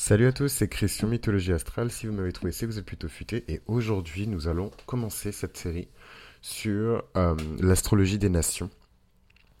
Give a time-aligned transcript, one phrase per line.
[0.00, 1.90] Salut à tous, c'est Christian Mythologie Astrale.
[1.90, 3.42] Si vous m'avez trouvé, c'est que vous êtes plutôt futé.
[3.48, 5.88] Et aujourd'hui, nous allons commencer cette série
[6.40, 8.70] sur euh, l'astrologie des nations.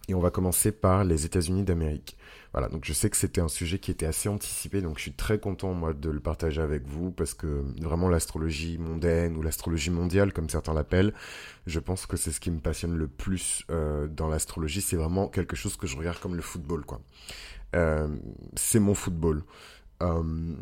[0.06, 2.16] Et on va commencer par les États-Unis d'Amérique.
[2.52, 5.12] Voilà, donc je sais que c'était un sujet qui était assez anticipé, donc je suis
[5.12, 9.90] très content moi de le partager avec vous parce que vraiment l'astrologie mondaine ou l'astrologie
[9.90, 11.12] mondiale comme certains l'appellent,
[11.66, 14.82] je pense que c'est ce qui me passionne le plus euh, dans l'astrologie.
[14.82, 17.00] C'est vraiment quelque chose que je regarde comme le football, quoi.
[17.76, 18.08] Euh,
[18.56, 19.42] c'est mon football.
[20.02, 20.54] Euh,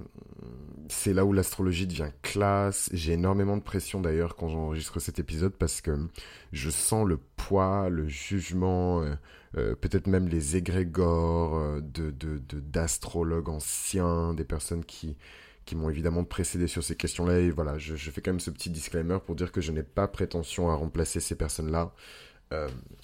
[0.89, 2.89] c'est là où l'astrologie devient classe.
[2.93, 6.09] J'ai énormément de pression d'ailleurs quand j'enregistre cet épisode parce que
[6.53, 9.15] je sens le poids, le jugement, euh,
[9.57, 12.13] euh, peut-être même les égrégores de,
[12.61, 15.17] d'astrologues anciens, des personnes qui,
[15.65, 17.41] qui m'ont évidemment précédé sur ces questions-là.
[17.41, 19.83] Et voilà, je, je, fais quand même ce petit disclaimer pour dire que je n'ai
[19.83, 21.93] pas prétention à remplacer ces personnes-là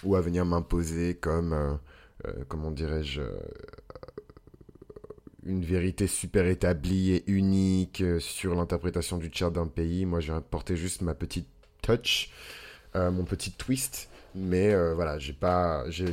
[0.04, 1.80] ou à venir m'imposer comme,
[2.46, 3.22] comment dirais-je,
[5.44, 10.06] une vérité super établie et unique euh, sur l'interprétation du chart d'un pays.
[10.06, 11.48] Moi, je viens apporter juste ma petite
[11.82, 12.30] touch,
[12.96, 14.08] euh, mon petit twist.
[14.34, 16.06] Mais euh, voilà, j'ai pas, j'ai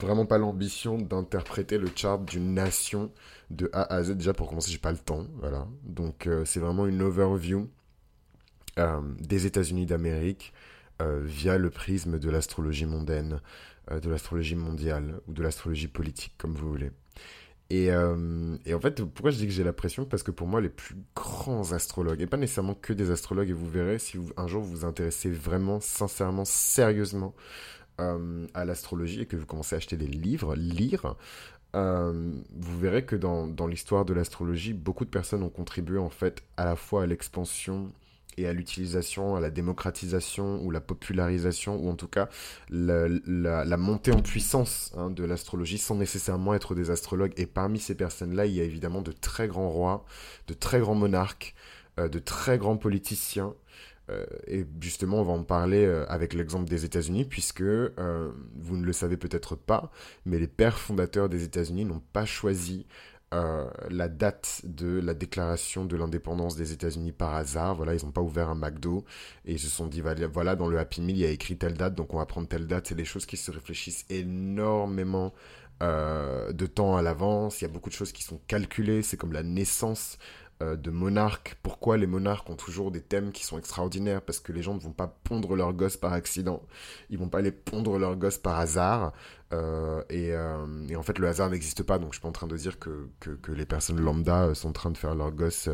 [0.00, 3.10] vraiment pas l'ambition d'interpréter le chart d'une nation
[3.50, 4.12] de A à Z.
[4.12, 5.66] Déjà pour commencer, j'ai pas le temps, voilà.
[5.82, 7.70] Donc c'est vraiment une overview
[9.20, 10.52] des États-Unis d'Amérique
[11.00, 13.40] via le prisme de l'astrologie mondaine,
[13.90, 16.90] de l'astrologie mondiale ou de l'astrologie politique, comme vous voulez.
[17.72, 20.04] Euh, et, en fait, pourquoi je dis que j'ai la pression?
[20.04, 23.54] Parce que pour moi, les plus grands astrologues, et pas nécessairement que des astrologues, et
[23.54, 27.34] vous verrez si un jour vous vous intéressez vraiment, sincèrement, sérieusement
[28.00, 31.16] euh, à l'astrologie et que vous commencez à acheter des livres, lire,
[31.74, 36.10] euh, vous verrez que dans, dans l'histoire de l'astrologie, beaucoup de personnes ont contribué en
[36.10, 37.90] fait à la fois à l'expansion
[38.36, 42.28] et à l'utilisation, à la démocratisation ou la popularisation, ou en tout cas
[42.70, 47.32] la, montée en puissance hein, de l'astrologie sans nécessairement être des astrologues.
[47.36, 50.04] Et parmi ces personnes-là, il y a évidemment de très grands rois,
[50.48, 51.54] de très grands monarques,
[51.98, 53.54] euh, de très grands politiciens.
[54.10, 58.84] Euh, et justement, on va en parler euh, avec l'exemple des États-Unis, puisque vous ne
[58.84, 59.92] le savez peut-être pas,
[60.24, 62.86] mais les pères fondateurs des États-Unis n'ont pas choisi
[63.90, 67.74] la date de la déclaration de l'indépendance des États-Unis par hasard.
[67.74, 69.04] Voilà, ils n'ont pas ouvert un McDo
[69.44, 71.74] et ils se sont dit voilà, dans le Happy Meal, il y a écrit telle
[71.74, 72.88] date, donc on va prendre telle date.
[72.88, 75.32] C'est des choses qui se réfléchissent énormément
[75.82, 77.60] euh, de temps à l'avance.
[77.60, 79.02] Il y a beaucoup de choses qui sont calculées.
[79.02, 80.18] C'est comme la naissance
[80.62, 81.56] euh, de monarques.
[81.62, 84.22] Pourquoi les monarques ont toujours des thèmes qui sont extraordinaires?
[84.22, 86.62] Parce que les gens ne vont pas pondre leurs gosses par accident.
[87.10, 89.12] Ils vont pas les pondre leurs gosses par hasard.
[89.52, 91.98] Euh, euh, et, en fait, le hasard n'existe pas.
[91.98, 94.70] Donc, je suis pas en train de dire que, que, les personnes lambda euh, sont
[94.70, 95.68] en train de faire leur gosse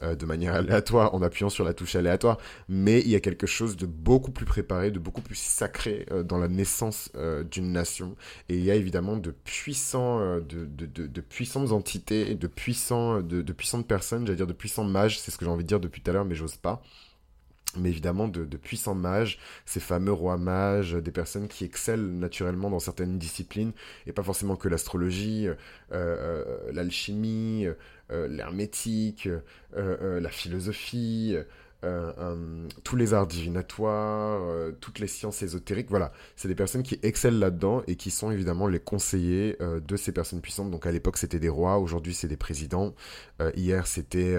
[0.00, 2.38] de manière aléatoire en appuyant sur la touche aléatoire.
[2.68, 6.38] Mais il y a quelque chose de beaucoup plus préparé, de beaucoup plus sacré dans
[6.38, 7.10] la naissance
[7.50, 8.16] d'une nation.
[8.48, 13.42] Et il y a évidemment de puissants, de, de, de, puissantes entités, de puissants, de,
[13.42, 15.20] de puissantes personnes, j'allais dire de puissants mages.
[15.20, 16.82] C'est ce que j'ai envie de dire depuis tout à l'heure, mais j'ose pas
[17.76, 22.78] mais évidemment de, puissants mages, ces fameux rois mages, des personnes qui excellent naturellement dans
[22.78, 23.72] certaines disciplines,
[24.06, 25.54] et pas forcément que l'astrologie, euh,
[25.92, 27.66] euh, l'alchimie,
[28.10, 29.28] euh, l'hermétique,
[29.74, 31.36] la philosophie,
[32.84, 34.40] tous les arts divinatoires,
[34.80, 38.68] toutes les sciences ésotériques, voilà, c'est des personnes qui excellent là-dedans et qui sont évidemment
[38.68, 40.70] les conseillers de ces personnes puissantes.
[40.70, 42.94] Donc à l'époque c'était des rois, aujourd'hui c'est des présidents,
[43.56, 44.36] hier c'était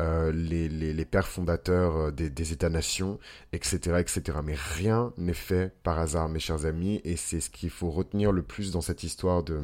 [0.00, 3.18] euh, les, pères fondateurs euh, des, États-nations,
[3.52, 4.38] etc., etc.
[4.42, 8.32] Mais rien n'est fait par hasard, mes chers amis, et c'est ce qu'il faut retenir
[8.32, 9.60] le plus dans cette histoire de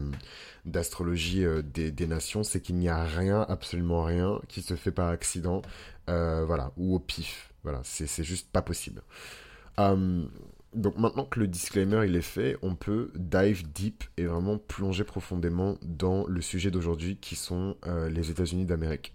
[0.67, 5.09] d'astrologie euh, des, nations, c'est qu'il n'y a rien, absolument rien, qui se fait par
[5.09, 5.63] accident,
[6.06, 7.53] voilà, ou au pif.
[7.62, 9.03] Voilà, c'est juste pas possible.
[9.78, 15.05] donc maintenant que le disclaimer il est fait, on peut dive deep et vraiment plonger
[15.05, 17.77] profondément dans le sujet d'aujourd'hui qui sont
[18.11, 19.15] les États-Unis d'Amérique.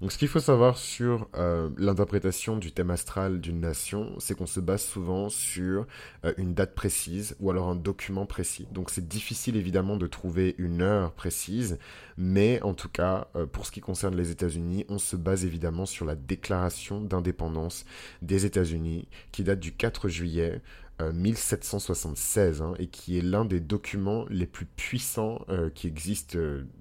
[0.00, 4.46] Donc ce qu'il faut savoir sur euh, l'interprétation du thème astral d'une nation, c'est qu'on
[4.46, 5.86] se base souvent sur
[6.24, 8.68] euh, une date précise ou alors un document précis.
[8.70, 11.78] Donc c'est difficile évidemment de trouver une heure précise,
[12.16, 15.84] mais en tout cas, euh, pour ce qui concerne les États-Unis, on se base évidemment
[15.84, 17.84] sur la déclaration d'indépendance
[18.22, 20.62] des États-Unis qui date du 4 juillet
[21.00, 26.36] 1776 hein, et qui est l'un des documents les plus puissants qui existent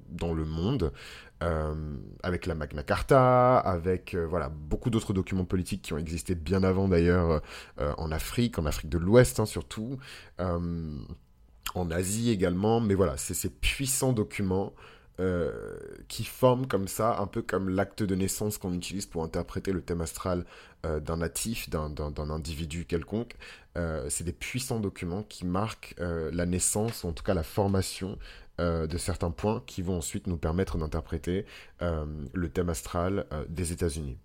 [0.09, 0.91] dans le monde.
[1.43, 1.75] Euh,
[2.23, 6.63] avec la Magna Carta, avec euh, voilà beaucoup d'autres documents politiques qui ont existé bien
[6.63, 7.43] avant d'ailleurs
[7.79, 9.99] euh, en Afrique, en Afrique de l'Ouest hein, surtout,
[10.39, 12.79] en Asie également.
[12.79, 14.73] Mais voilà, c'est ces puissants documents
[16.07, 19.81] qui forment comme ça, un peu comme l'acte de naissance qu'on utilise pour interpréter le
[19.81, 20.45] thème astral
[20.83, 23.35] d'un natif, d'un individu quelconque.
[24.09, 28.19] c'est des puissants documents qui marquent la naissance, en tout cas la formation
[28.59, 31.45] de certains points qui vont ensuite nous permettre d'interpréter
[31.81, 34.17] le thème astral des États-Unis.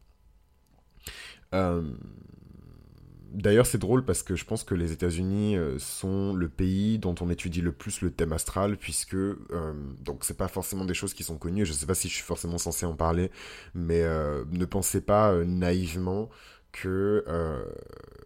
[3.33, 7.15] D'ailleurs, c'est drôle parce que je pense que les États-Unis euh, sont le pays dont
[7.23, 9.39] on étudie le plus le thème astral, puisque euh,
[10.05, 11.65] donc c'est pas forcément des choses qui sont connues.
[11.65, 13.31] Je sais pas si je suis forcément censé en parler,
[13.75, 16.29] mais euh, ne pensez pas naïvement
[16.73, 17.25] que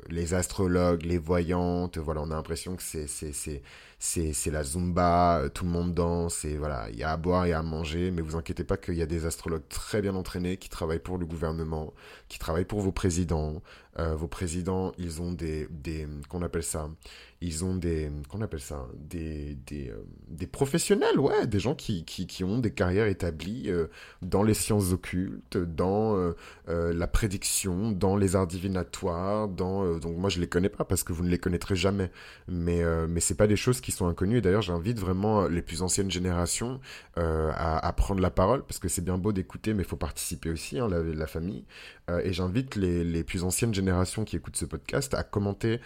[0.09, 3.63] les astrologues, les voyantes, voilà, on a l'impression que c'est
[3.99, 7.53] c'est la zumba, tout le monde danse, et voilà, il y a à boire et
[7.53, 10.69] à manger, mais vous inquiétez pas qu'il y a des astrologues très bien entraînés qui
[10.69, 11.93] travaillent pour le gouvernement,
[12.29, 13.63] qui travaillent pour vos présidents.
[13.97, 16.91] vos présidents, ils ont des, des qu'on appelle ça,
[17.43, 22.05] ils ont des, qu'on appelle ça, des, des, euh, des, professionnels, ouais, des gens qui,
[22.05, 23.89] qui, qui ont des carrières établies euh,
[24.23, 26.35] dans les sciences occultes, dans euh,
[26.95, 31.13] la prédiction, dans les arts divinatoires, dans, donc moi je les connais pas parce que
[31.13, 32.11] vous ne les connaîtrez jamais,
[32.49, 35.83] mais, mais c'est pas des choses qui sont inconnues, et d'ailleurs j'invite vraiment les plus
[35.83, 36.81] anciennes générations
[37.17, 40.51] à, à, prendre la parole, parce que c'est bien beau d'écouter, mais il faut participer
[40.51, 41.65] aussi, hein, la, famille,
[42.23, 45.81] et j'invite les, les plus anciennes générations qui écoutent ce podcast à commenter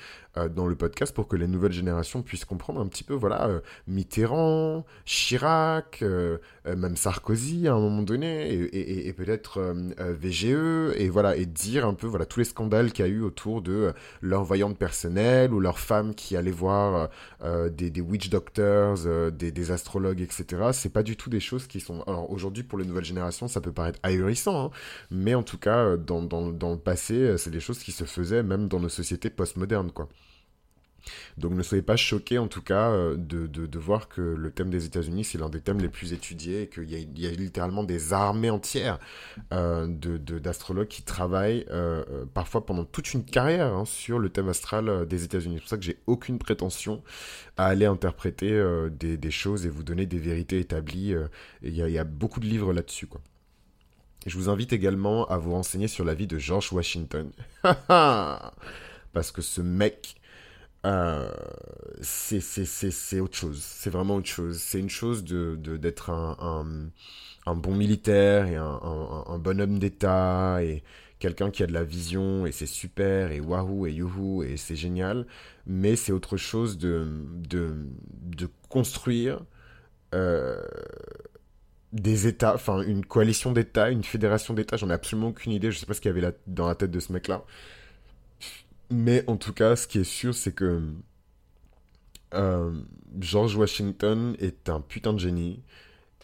[0.54, 3.60] dans le podcast pour que les nouvelles générations puissent comprendre un petit peu, voilà, euh,
[3.86, 9.60] Mitterrand, Chirac, euh, euh, même Sarkozy à un moment donné, et, peut-être
[9.98, 13.22] VGE, et voilà, et dire un peu, voilà, tous les scandales qu'il y a eu
[13.22, 13.92] autour de
[14.22, 17.08] leurs voyantes personnelles ou leurs femmes qui allaient voir
[17.70, 18.98] des, witch doctors,
[19.32, 20.70] des, astrologues, etc.
[20.72, 22.02] C'est pas du tout des choses qui sont.
[22.02, 24.70] Alors aujourd'hui, pour les nouvelles générations, ça peut paraître ahurissant, hein,
[25.10, 28.42] mais en tout cas, dans, dans, dans le passé, c'est des choses qui se faisaient
[28.42, 30.08] même dans nos sociétés postmodernes, quoi.
[31.38, 34.70] Donc ne soyez pas choqués en tout cas euh, de, de, voir que le thème
[34.70, 38.12] des États-Unis c'est l'un des thèmes les plus étudiés et qu'il y, a littéralement des
[38.12, 38.98] armées entières
[39.52, 44.48] euh, d'astrologues qui travaillent euh, euh, parfois pendant toute une carrière hein, sur le thème
[44.48, 45.56] astral des États-Unis.
[45.56, 47.02] C'est pour ça que j'ai aucune prétention
[47.56, 48.50] à aller interpréter
[48.90, 51.14] des, des, choses et vous donner des vérités établies.
[51.62, 53.08] Il y, a beaucoup de livres là-dessus.
[54.26, 57.30] Je vous invite également à vous renseigner sur la vie de George Washington.
[59.12, 60.19] Parce que ce mec
[60.86, 61.30] euh,
[62.00, 63.62] c'est autre chose.
[63.62, 64.58] C'est vraiment autre chose.
[64.58, 66.90] C'est une chose de d'être un,
[67.46, 68.80] un, bon militaire et un,
[69.26, 70.82] un, bon homme d'État et
[71.18, 74.76] quelqu'un qui a de la vision et c'est super et waouh et youhou et c'est
[74.76, 75.26] génial.
[75.66, 77.74] Mais c'est autre chose de, de,
[78.22, 79.40] de construire
[80.14, 80.60] euh,
[81.92, 84.76] des États, enfin une coalition d'États, une fédération d'États.
[84.76, 85.70] J'en ai absolument aucune idée.
[85.70, 87.44] Je sais pas ce qu'il y avait là, dans la tête de ce mec-là.
[88.90, 90.82] Mais en tout cas, ce qui est sûr, c'est que
[92.34, 92.72] euh,
[93.18, 95.62] George Washington est un putain de génie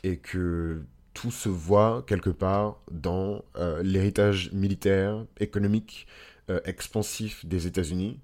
[0.03, 0.83] et que
[1.15, 6.07] tout se voit quelque part dans euh, l'héritage militaire, économique,
[6.51, 8.21] euh, expansif des États-Unis.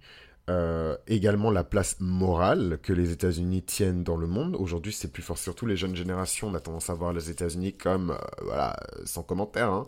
[1.07, 4.55] également la place morale que les États-Unis tiennent dans le monde.
[4.57, 5.39] Aujourd'hui, c'est plus fort.
[5.39, 9.87] Surtout les jeunes générations, on a tendance à voir les États-Unis comme, voilà, sans commentaire.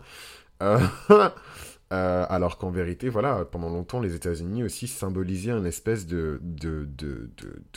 [0.59, 0.79] Hein.
[1.93, 6.89] Euh, alors qu'en vérité, voilà, pendant longtemps, les États-Unis aussi symbolisaient un espèce de, de,
[6.97, 7.29] de,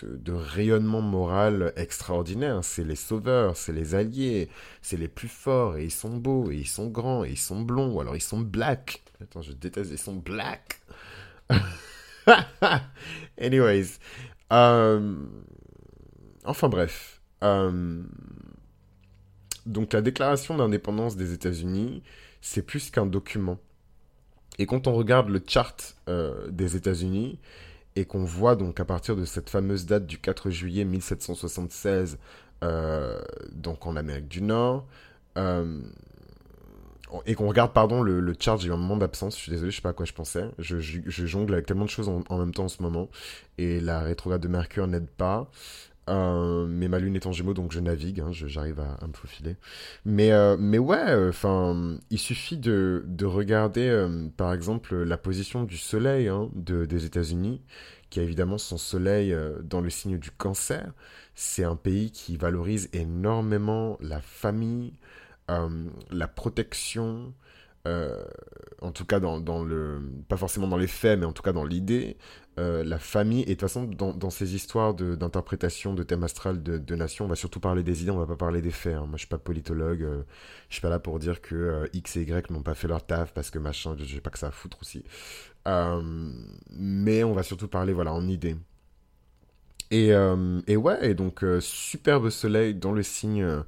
[0.03, 2.65] de, rayonnement moral extraordinaire.
[2.65, 4.49] C'est les sauveurs, c'est les alliés,
[4.81, 7.61] c'est les plus forts, et ils sont beaux, et ils sont grands, et ils sont
[7.61, 9.03] blonds, ou alors ils sont black.
[9.21, 10.81] Attends, je déteste, ils sont black.
[13.39, 13.99] Anyways.
[14.53, 15.17] Euh,
[16.45, 17.21] enfin bref.
[17.45, 18.03] Euh,
[19.67, 22.03] donc la déclaration d'indépendance des États-Unis,
[22.41, 23.59] c'est plus qu'un document
[24.59, 27.39] et quand on regarde le chart euh, des États-Unis
[27.97, 32.19] et qu'on voit donc à partir de cette fameuse date du 4 juillet 1776,
[32.65, 33.21] euh,
[33.53, 34.87] donc en Amérique du Nord,
[35.37, 35.81] euh,
[37.27, 39.77] et qu'on regarde, pardon, le, chart, j'ai eu un moment d'absence, je suis désolé, je
[39.77, 40.45] sais pas à quoi je pensais.
[40.59, 43.09] Je, jongle avec tellement de choses en, même temps en ce moment,
[43.57, 45.51] et la rétrograde de Mercure n'aide pas.
[46.09, 49.57] Euh, mais ma lune est en gémeaux, donc je navigue, hein, j'arrive à, me faufiler.
[50.05, 55.65] Mais, euh, mais ouais, enfin, il suffit de, de regarder, euh, par exemple, la position
[55.65, 57.63] du soleil hein, de, des États-Unis,
[58.11, 60.93] qui a évidemment son soleil dans le signe du cancer.
[61.35, 64.95] C'est un pays qui valorise énormément la famille,
[65.49, 67.35] la protection,
[67.87, 71.53] en tout cas dans, dans, le pas forcément dans les faits mais en tout cas
[71.53, 72.19] dans l'idée
[72.59, 76.77] euh, la famille, et de toute façon, dans, ces histoires d'interprétation de, thèmes astral de,
[76.77, 78.97] de nations, on va surtout parler des idées, on va pas parler des faits.
[78.97, 79.07] Hein.
[79.07, 80.23] Moi, je suis pas politologue, euh,
[80.69, 83.07] je suis pas là pour dire que euh, X et Y n'ont pas fait leur
[83.07, 85.05] taf parce que machin, je sais pas que ça à foutre aussi.
[86.71, 88.57] mais on va surtout parler, voilà, en idées.
[89.91, 90.09] Et,
[90.67, 93.63] et ouais, et donc, superbe soleil dans le signe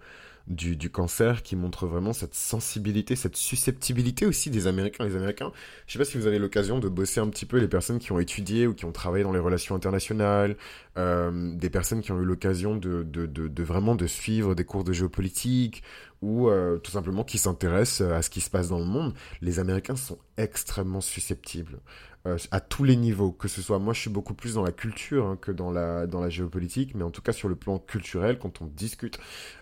[0.47, 5.05] du, du, cancer qui montre vraiment cette sensibilité, cette susceptibilité aussi des Américains.
[5.05, 5.53] Les Américains,
[5.87, 8.13] je sais pas si vous avez l'occasion de bosser un petit peu les personnes qui
[8.13, 10.57] ont étudié ou qui ont travaillé dans les relations internationales,
[10.99, 15.83] euh, des personnes qui ont eu l'occasion de, vraiment de suivre des cours de géopolitique
[16.23, 19.15] ou euh, tout simplement qui s'intéressent à ce qui se passe dans le monde.
[19.41, 21.81] Les Américains sont extrêmement susceptibles.
[22.27, 24.73] Euh, à tous les niveaux, que ce soit moi je suis beaucoup plus dans la
[24.73, 28.61] culture hein, que dans la géopolitique, mais en tout cas sur le plan culturel, quand
[28.61, 29.19] on discute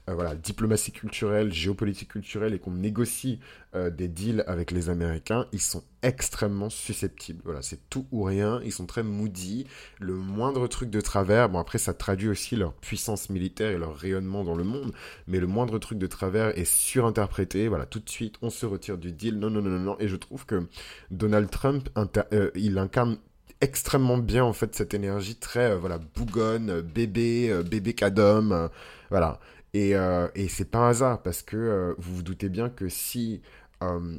[0.08, 3.40] euh, voilà, diplomatie culturelle, géopolitique culturelle et qu'on négocie
[3.74, 7.42] euh, des deals avec les Américains, ils sont extrêmement susceptibles.
[7.44, 8.60] Voilà, c'est tout ou rien.
[8.64, 9.66] Ils sont très moody.
[10.00, 13.96] Le moindre truc de travers, bon après ça traduit aussi leur puissance militaire et leur
[13.96, 14.92] rayonnement dans le monde,
[15.26, 17.68] mais le moindre truc de travers est surinterprété.
[17.68, 19.38] Voilà, tout de suite on se retire du deal.
[19.38, 19.96] Non, non, non, non.
[19.98, 20.66] Et je trouve que
[21.10, 21.90] Donald Trump,
[22.32, 23.18] euh, il incarne
[23.60, 28.70] extrêmement bien en fait cette énergie très voilà bougonne bébé bébé cadom
[29.10, 29.40] voilà
[29.78, 32.88] et, euh, et c'est pas un hasard parce que euh, vous vous doutez bien que
[32.88, 33.42] si
[33.84, 34.18] euh,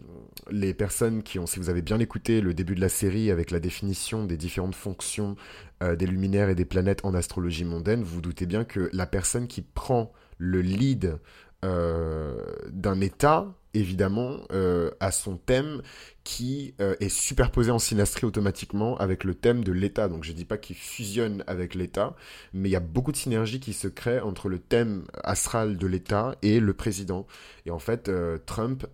[0.50, 3.52] les personnes qui ont, si vous avez bien écouté le début de la série avec
[3.52, 5.36] la définition des différentes fonctions
[5.82, 9.48] des luminaires et des planètes en astrologie mondaine, vous vous doutez bien que la personne
[9.48, 11.18] qui prend le lead
[11.62, 15.82] d'un état évidemment, euh, à son thème
[16.24, 20.08] qui euh, est superposé en synastrie automatiquement avec le thème de l'État.
[20.08, 22.16] Donc je ne dis pas qu'il fusionne avec l'État,
[22.54, 25.88] mais il y a beaucoup de synergie qui se crée entre le thème astral de
[25.88, 27.28] l'État et le président.
[27.66, 28.86] Et en fait, euh, Trump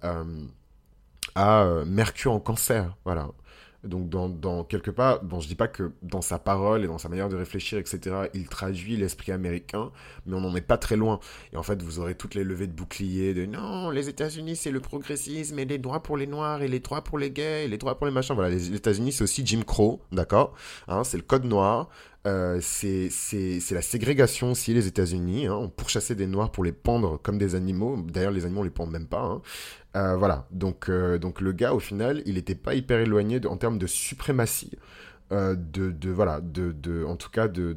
[1.35, 3.29] a Mercure en cancer, voilà.
[3.85, 6.97] Donc, dans, dans, quelque part, bon, je dis pas que dans sa parole et dans
[6.97, 9.91] sa manière de réfléchir, etc., il traduit l'esprit américain,
[10.25, 11.19] mais on n'en est pas très loin.
[11.53, 14.71] Et en fait, vous aurez toutes les levées de boucliers de non, les États-Unis, c'est
[14.71, 17.67] le progressisme et les droits pour les noirs et les droits pour les gays et
[17.67, 18.35] les droits pour les machins.
[18.35, 20.53] Voilà, les États-Unis, c'est aussi Jim Crow, d'accord
[20.87, 21.89] hein, C'est le code noir.
[22.25, 23.11] Euh, c'est
[23.71, 25.45] la ségrégation aussi, les États-Unis.
[25.45, 25.55] Hein.
[25.55, 27.97] On pourchassait des noirs pour les pendre comme des animaux.
[28.01, 29.21] D'ailleurs, les animaux, on les pend même pas.
[29.21, 29.41] Hein.
[29.95, 33.57] Euh, voilà, donc, euh, donc le gars, au final, il n'était pas hyper éloigné en
[33.57, 34.71] termes de suprématie.
[35.31, 37.75] Euh, de, de, voilà, de, de, en tout cas, de,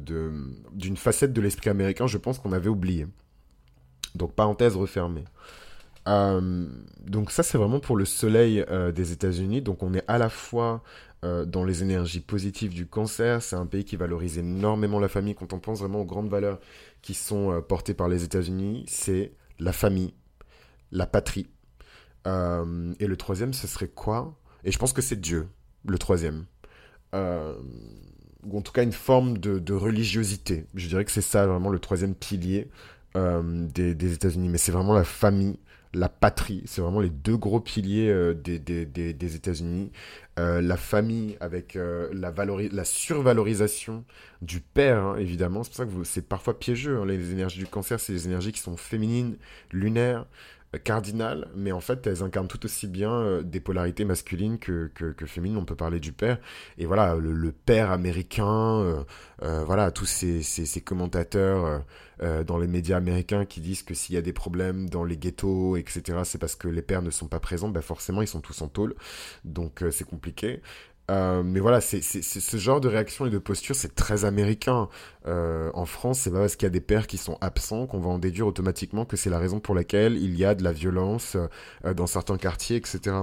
[0.73, 3.07] d'une facette de l'esprit américain, je pense qu'on avait oublié.
[4.15, 5.25] Donc, parenthèse refermée.
[6.05, 9.61] donc ça, c'est vraiment pour le soleil des États-Unis.
[9.61, 10.83] Donc, on est à la fois
[11.23, 13.41] dans les énergies positives du cancer.
[13.41, 15.35] C'est un pays qui valorise énormément la famille.
[15.35, 16.59] Quand on pense vraiment aux grandes valeurs
[17.01, 20.13] qui sont portées par les États-Unis, c'est la famille,
[20.91, 21.47] la patrie,
[22.27, 24.37] euh, et le troisième, ce serait quoi?
[24.63, 25.47] Et je pense que c'est Dieu,
[25.85, 26.45] le troisième.
[27.15, 27.55] Euh,
[28.43, 30.65] ou en tout cas une forme de, religiosité.
[30.75, 32.69] Je dirais que c'est ça vraiment le troisième pilier
[33.17, 34.49] euh, des, États-Unis.
[34.49, 35.57] Mais c'est vraiment la famille,
[35.93, 36.63] la patrie.
[36.65, 39.91] C'est vraiment les deux gros piliers des, États-Unis.
[40.37, 44.05] la famille avec la, la survalorisation
[44.41, 45.63] du père, hein, évidemment.
[45.63, 46.97] C'est pour ça que c'est parfois piégeux.
[46.97, 47.05] Hein.
[47.05, 49.37] Les énergies du cancer, c'est les énergies qui sont féminines,
[49.71, 50.25] lunaires
[50.77, 55.25] cardinales, mais en fait, elles incarnent tout aussi bien euh, des polarités masculines que, que,
[55.25, 55.57] féminines.
[55.57, 56.37] On peut parler du père.
[56.77, 59.03] Et voilà, le, père américain, euh,
[59.41, 61.83] euh, voilà, tous ces, commentateurs
[62.45, 65.77] dans les médias américains qui disent que s'il y a des problèmes dans les ghettos,
[65.77, 67.69] etc., c'est parce que les pères ne sont pas présents.
[67.69, 68.93] Ben forcément, ils sont tous en tôle.
[69.45, 70.61] Donc, c'est compliqué.
[71.09, 74.89] Euh, mais voilà, c'est ce genre de réaction et de posture, c'est très américain.
[75.27, 77.99] Euh, en France, c'est pas parce qu'il y a des pères qui sont absents qu'on
[77.99, 80.71] va en déduire automatiquement que c'est la raison pour laquelle il y a de la
[80.71, 81.35] violence
[81.85, 83.15] euh, dans certains quartiers, etc.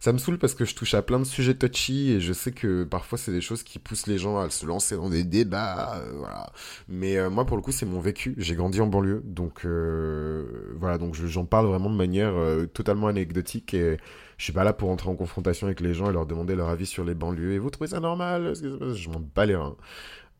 [0.00, 2.52] Ça me saoule parce que je touche à plein de sujets touchy et je sais
[2.52, 6.00] que parfois c'est des choses qui poussent les gens à se lancer dans des débats,
[6.14, 6.50] voilà.
[6.88, 8.34] Mais moi pour le coup c'est mon vécu.
[8.38, 12.32] J'ai grandi en banlieue, donc voilà, donc j'en parle vraiment de manière
[12.72, 13.98] totalement anecdotique et
[14.38, 16.68] je suis pas là pour entrer en confrontation avec les gens et leur demander leur
[16.68, 17.52] avis sur les banlieues.
[17.52, 19.76] Et vous trouvez ça normal Je m'en bats les reins.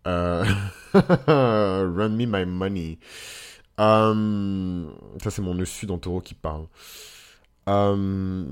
[0.06, 0.44] Euh,
[0.94, 2.98] run me my money.
[3.80, 4.84] Euh,
[5.22, 6.66] ça, c'est mon sud en taureau qui parle.
[7.68, 8.44] Euh,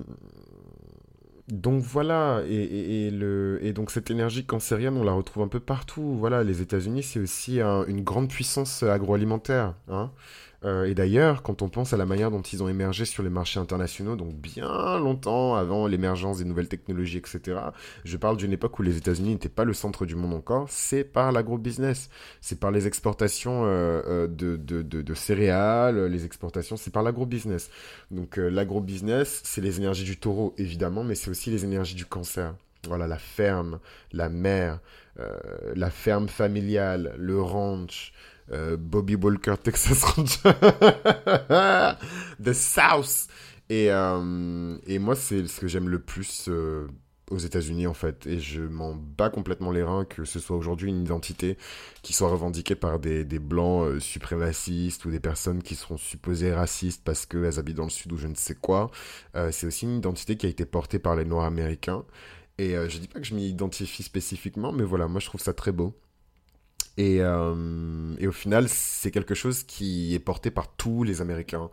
[1.49, 6.17] donc voilà, et donc cette énergie cancérienne, on la retrouve un peu partout.
[6.19, 9.75] Voilà, les États-Unis, c'est aussi une grande puissance agroalimentaire.
[9.89, 10.11] Hein
[10.65, 13.29] euh, et d'ailleurs, quand on pense à la manière dont ils ont émergé sur les
[13.29, 17.59] marchés internationaux, donc bien longtemps avant l'émergence des nouvelles technologies, etc.,
[18.05, 21.05] je parle d'une époque où les États-Unis n'étaient pas le centre du monde encore, c'est
[21.05, 22.09] par l'agro-business,
[22.41, 27.71] c'est par les exportations euh, euh, de, de, de, céréales, les exportations, c'est par l'agro-business.
[28.11, 32.55] Donc l'agro-business, c'est les énergies du taureau, évidemment, mais c'est aussi les énergies du cancer.
[32.87, 33.79] Voilà, la ferme,
[34.13, 34.79] la mer,
[35.75, 38.13] la ferme familiale, le ranch,
[38.53, 40.55] euh, Bobby Walker, Texas Ranger,
[42.43, 43.29] The South.
[43.71, 46.87] Et, euh, et moi, c'est ce que j'aime le plus euh,
[47.31, 50.91] aux États-Unis en fait et je m'en bats complètement les reins que ce soit aujourd'hui
[50.91, 51.57] une identité
[52.03, 57.03] qui soit revendiquée par des, des blancs suprémacistes ou des personnes qui seront supposées racistes
[57.03, 58.91] parce qu'elles habitent dans le sud ou je ne sais quoi.
[59.53, 62.05] C'est aussi une identité qui a été portée par les Noirs américains
[62.59, 65.55] et je dis pas que je m'y identifie spécifiquement mais voilà moi je trouve ça
[65.55, 65.95] très beau.
[66.97, 71.71] Et, et au final, c'est quelque chose qui est porté par tous les Américains.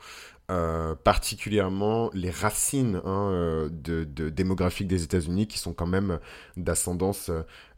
[0.51, 6.19] Euh, particulièrement les racines hein, euh, démographiques des États-Unis qui sont quand même
[6.57, 7.31] d'ascendance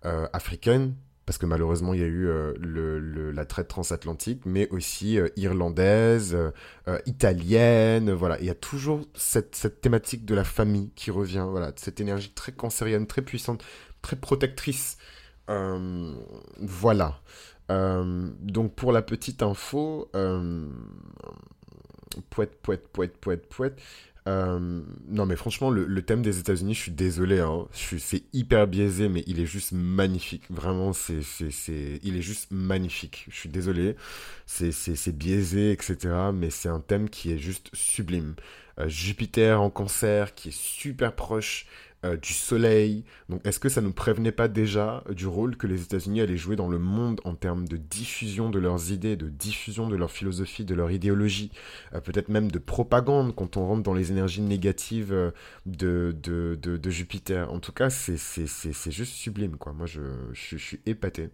[0.05, 0.95] euh, africaine,
[1.27, 2.27] parce que malheureusement il y a eu
[3.31, 6.35] la traite transatlantique, mais aussi irlandaise,
[7.05, 8.39] italienne, voilà.
[8.39, 12.31] Il y a toujours cette, cette, thématique de la famille qui revient, voilà, cette énergie
[12.31, 13.63] très cancérienne, très puissante,
[14.01, 14.97] très protectrice.
[15.47, 17.19] Voilà.
[17.69, 20.09] donc pour la petite info,
[22.29, 23.81] poète, poète, poète, poète, poète.
[24.25, 29.09] Euh, non mais franchement le, thème des États-Unis, je suis désolé, hein, c'est hyper biaisé,
[29.09, 30.43] mais il est juste magnifique.
[30.49, 31.19] Vraiment, c'est,
[32.03, 33.25] il est juste magnifique.
[33.29, 33.95] Je suis désolé,
[34.45, 35.97] c'est, biaisé, etc.
[36.33, 38.35] Mais c'est un thème qui est juste sublime.
[38.79, 41.67] Euh, Jupiter en Cancer, qui est super proche
[42.05, 43.05] euh, du soleil.
[43.29, 46.55] Donc est-ce que ça ne prévenait pas déjà du rôle que les États-Unis allaient jouer
[46.55, 50.65] dans le monde en termes de diffusion de leurs idées, de diffusion de leur philosophie,
[50.65, 51.51] de leur idéologie,
[51.93, 55.31] euh, peut-être même de propagande quand on rentre dans les énergies négatives euh,
[55.65, 57.51] de, de, de, Jupiter?
[57.51, 59.73] En tout cas, c'est juste sublime, quoi.
[59.73, 60.01] Moi, je,
[60.33, 61.29] je, suis épaté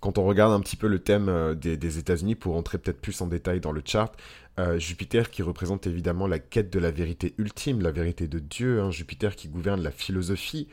[0.00, 3.20] quand on regarde un petit peu le thème des, des États-Unis, pour entrer peut-être plus
[3.20, 4.12] en détail dans le chart,
[4.58, 8.82] euh, Jupiter qui représente évidemment la quête de la vérité ultime, la vérité de Dieu,
[8.82, 8.90] hein.
[8.90, 10.68] Jupiter qui gouverne la philosophie,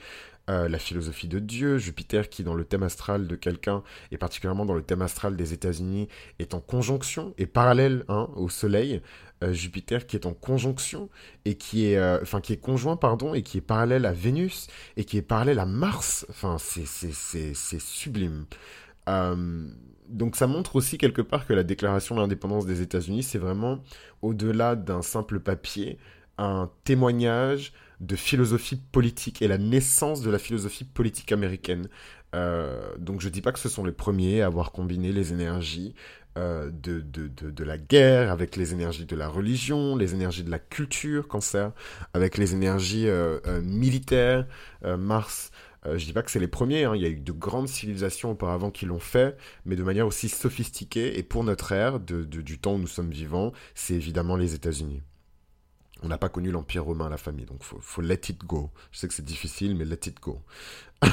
[0.50, 4.66] euh, la philosophie de Dieu, Jupiter qui dans le thème astral de quelqu'un, et particulièrement
[4.66, 6.10] dans le thème astral des États-Unis,
[6.40, 9.02] est en conjonction et parallèle hein, au Soleil,
[9.44, 11.10] euh, Jupiter qui est en conjonction
[11.46, 14.68] et qui est, enfin qui est conjoint pardon et qui est parallèle à Vénus
[14.98, 16.86] et qui est parallèle à Mars, enfin c'est
[17.80, 18.46] sublime
[20.10, 23.80] donc ça montre aussi quelque part que la déclaration de l'indépendance des États-Unis, c'est vraiment
[24.22, 25.98] au-delà d'un simple papier,
[26.38, 31.90] un témoignage de philosophie politique et la naissance de la philosophie politique américaine.
[32.36, 35.96] Euh, donc je dis pas que ce sont les premiers à avoir combiné les énergies
[36.38, 40.52] euh, de, de, de, la guerre avec les énergies de la religion, les énergies de
[40.52, 41.72] la culture, cancer,
[42.14, 44.46] avec les énergies euh, militaires,
[44.84, 45.52] Mars,
[45.86, 46.96] euh, je dis pas que c'est les premiers, hein.
[46.96, 50.28] il y a eu de grandes civilisations auparavant qui l'ont fait, mais de manière aussi
[50.30, 51.18] sophistiquée.
[51.18, 55.02] Et pour notre ère, de, du temps où nous sommes vivants, c'est évidemment les États-Unis.
[56.04, 58.70] On n'a pas connu l'Empire romain, la famille, donc faut, faut let it go.
[58.92, 60.42] Je sais que c'est difficile, mais let it go.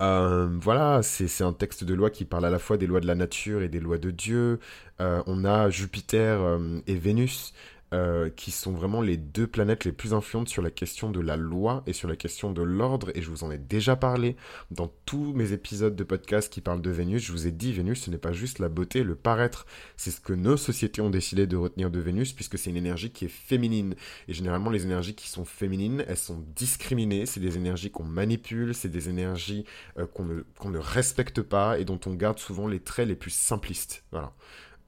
[0.00, 3.08] Euh, voilà, c'est un texte de loi qui parle à la fois des lois de
[3.08, 4.60] la nature et des lois de Dieu.
[5.00, 6.38] Euh, on a Jupiter
[6.86, 7.52] et Vénus
[7.94, 11.36] euh, qui sont vraiment les deux planètes les plus influentes sur la question de la
[11.36, 14.36] loi et sur la question de l'ordre, et je vous en ai déjà parlé
[14.70, 17.24] dans tous mes épisodes de podcast qui parlent de Vénus.
[17.24, 20.20] Je vous ai dit, Vénus, ce n'est pas juste la beauté, le paraître, c'est ce
[20.20, 23.28] que nos sociétés ont décidé de retenir de Vénus, puisque c'est une énergie qui est
[23.28, 23.94] féminine.
[24.28, 28.74] Et généralement, les énergies qui sont féminines, elles sont discriminées, c'est des énergies qu'on manipule,
[28.74, 29.64] c'est des énergies
[29.98, 33.30] euh, qu'on ne, ne respecte pas et dont on garde souvent les traits les plus
[33.30, 34.04] simplistes.
[34.12, 34.32] Voilà.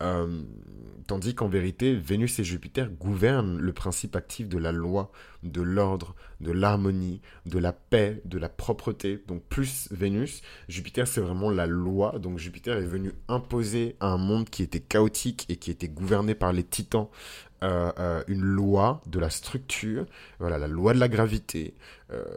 [0.02, 0.42] Euh,
[1.06, 5.10] tandis qu'en vérité, Vénus et Jupiter gouvernent le principe actif de la loi,
[5.42, 9.22] de l'ordre, de l'harmonie, de la paix, de la propreté.
[9.26, 12.18] Donc plus Vénus, Jupiter c'est vraiment la loi.
[12.18, 16.34] Donc Jupiter est venu imposer à un monde qui était chaotique et qui était gouverné
[16.34, 17.08] par les titans
[17.62, 20.06] euh, euh, une loi de la structure,
[20.38, 21.74] voilà, la loi de la gravité,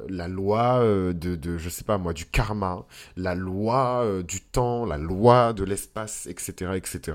[0.10, 4.98] la loi de, de, je sais pas moi, du karma, la loi du temps, la
[4.98, 7.14] loi de l'espace, etc., etc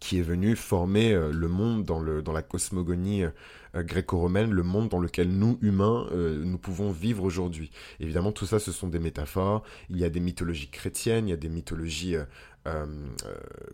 [0.00, 5.00] qui est venu former euh, le monde dans, la cosmogonie euh, gréco-romaine, le monde dans
[5.00, 7.70] lequel nous, humains, euh, nous pouvons vivre aujourd'hui.
[8.00, 9.62] Évidemment, tout ça, ce sont des métaphores.
[9.90, 12.16] Il y a des mythologies chrétiennes, il y a des mythologies,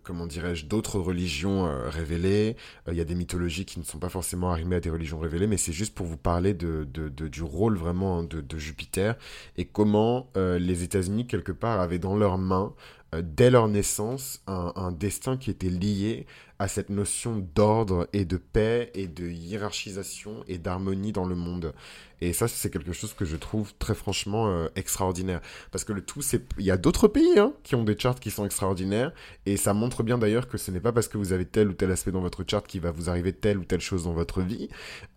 [0.05, 2.55] comment dirais-je, d'autres religions révélées.
[2.87, 5.49] il y a des mythologies qui ne sont pas forcément arrimées à des religions révélées,
[5.49, 9.17] mais c'est juste pour vous parler du rôle vraiment de, de Jupiter
[9.57, 12.73] et comment les États-Unis, quelque part, avaient dans leurs mains
[13.04, 16.27] euh, dès leur naissance, un, destin qui était lié
[16.59, 21.74] à cette notion d'ordre et de paix et de hiérarchisation et d'harmonie dans le monde.
[22.20, 25.40] Et ça, c'est quelque chose que je trouve très franchement euh, extraordinaire.
[25.70, 26.42] Parce que le tout, c'est...
[26.59, 29.12] Il y a d'autres pays hein, qui ont des charts qui sont extraordinaires.
[29.46, 31.72] Et ça montre bien d'ailleurs que ce n'est pas parce que vous avez tel ou
[31.72, 34.40] tel aspect dans votre chart qui va vous arriver telle ou telle chose dans votre
[34.40, 34.68] vie.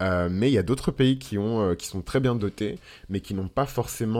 [0.01, 2.79] Euh, mais il y a d'autres pays qui, ont, euh, qui sont très bien dotés,
[3.09, 4.17] mais qui n'ont pas forcément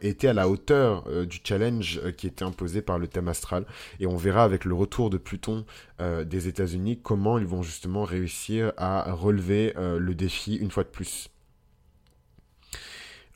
[0.00, 3.64] été à la hauteur du challenge qui était imposé par le thème astral.
[4.00, 5.64] Et on verra avec le retour de Pluton
[6.00, 11.30] des États-Unis comment ils vont justement réussir à relever le défi une fois de plus.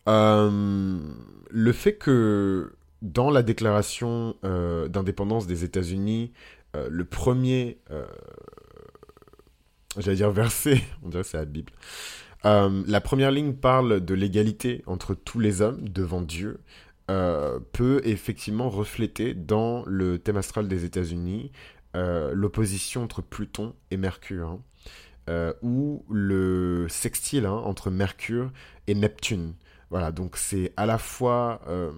[0.07, 6.33] Le fait que dans la déclaration d'indépendance des États-Unis,
[6.75, 7.79] le premier,
[9.97, 11.73] j'allais dire verset, on dirait c'est la Bible,
[12.45, 16.61] la première ligne parle de l'égalité entre tous les hommes devant Dieu.
[17.07, 21.53] peut effectivement refléter dans le thème astral des États-Unis
[21.95, 24.49] l'opposition entre Pluton et Mercure.
[24.49, 24.61] Hein.
[25.29, 28.53] Euh, ou le sextile hein, entre Mercure
[28.87, 29.55] et Neptune.
[29.91, 31.93] Voilà, donc c'est à la fois euh,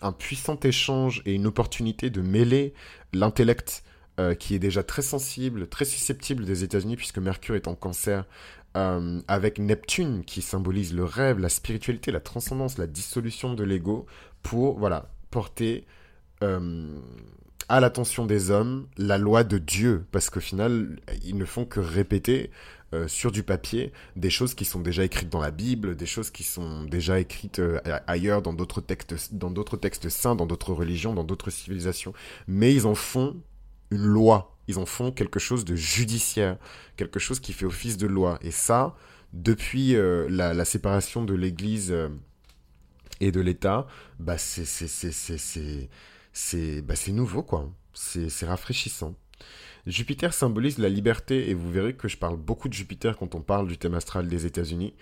[0.00, 2.74] un puissant échange et une opportunité de mêler
[3.12, 3.84] l'intellect
[4.18, 8.24] euh, qui est déjà très sensible, très susceptible des États-Unis, puisque Mercure est en cancer,
[8.72, 14.06] avec Neptune qui symbolise le rêve, la spiritualité, la transcendance, la dissolution de l'ego,
[14.44, 15.86] pour voilà porter
[17.70, 21.80] à l'attention des hommes la loi de Dieu, parce qu'au final, ils ne font que
[21.80, 22.50] répéter
[22.92, 26.30] euh, sur du papier des choses qui sont déjà écrites dans la Bible, des choses
[26.30, 30.72] qui sont déjà écrites euh, ailleurs dans d'autres textes, dans d'autres textes saints, dans d'autres
[30.72, 32.12] religions, dans d'autres civilisations.
[32.48, 33.40] Mais ils en font
[33.92, 36.56] une loi, ils en font quelque chose de judiciaire,
[36.96, 38.40] quelque chose qui fait office de loi.
[38.42, 38.96] Et ça,
[39.32, 41.94] depuis euh, la, séparation de l'Église
[43.20, 43.86] et de l'État,
[44.18, 44.64] bah c'est
[46.82, 47.70] bah, c'est nouveau, quoi.
[47.94, 49.14] C'est rafraîchissant.
[49.86, 53.40] Jupiter symbolise la liberté et vous verrez que je parle beaucoup de Jupiter quand on
[53.40, 54.94] parle du thème astral des États-Unis,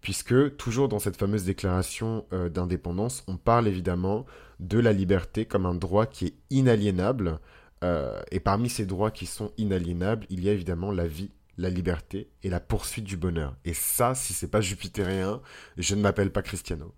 [0.00, 4.26] puisque toujours dans cette fameuse déclaration euh, d'indépendance, on parle évidemment
[4.60, 7.40] de la liberté comme un droit qui est inaliénable.
[7.84, 11.70] Euh, et parmi ces droits qui sont inaliénables, il y a évidemment la vie, la
[11.70, 13.56] liberté et la poursuite du bonheur.
[13.64, 15.40] Et ça, si c'est pas jupitérien,
[15.76, 16.94] je ne m'appelle pas Cristiano.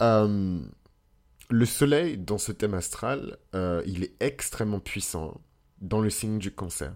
[0.00, 0.58] Euh,
[1.50, 5.38] le soleil, dans ce thème astral, il est extrêmement puissant
[5.82, 6.94] dans le signe du cancer.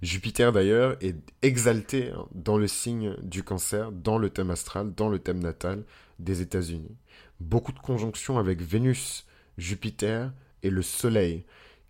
[0.00, 5.08] Jupiter d'ailleurs est exalté hein, dans le signe du cancer, dans le thème astral, dans
[5.08, 5.84] le thème natal
[6.18, 6.96] des États-Unis.
[7.40, 9.26] Beaucoup de conjonctions avec Vénus,
[9.58, 11.44] Jupiter et le Soleil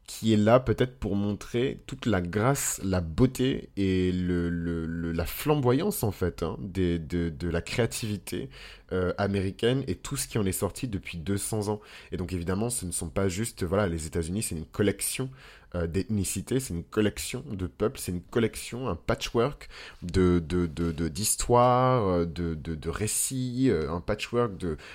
[0.07, 4.51] qui est là peut-être pour montrer toute la grâce, la beauté et le,
[5.13, 8.51] la flamboyance en fait hein, de, la créativité
[8.93, 11.81] euh, américaine et tout ce qui en est sorti depuis 200 ans.
[12.11, 15.31] Et donc évidemment, ce ne sont pas juste, voilà, les États-Unis, c'est une collection
[15.75, 19.69] euh, d'ethnicité, c'est une collection de peuples, c'est une collection, un patchwork
[20.03, 20.41] de
[21.09, 24.53] d'histoires, de, de, de, récits, euh, un patchwork